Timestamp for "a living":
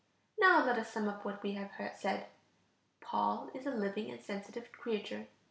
3.67-4.09